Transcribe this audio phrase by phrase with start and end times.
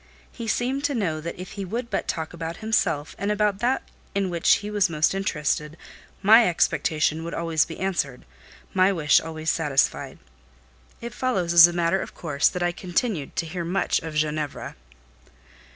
[0.31, 3.83] He seemed to know that if he would but talk about himself, and about that
[4.15, 5.77] in which he was most interested,
[6.23, 8.25] my expectation would always be answered,
[8.73, 10.17] my wish always satisfied.
[11.01, 14.75] It follows, as a matter of course, that I continued to hear much of "Ginevra."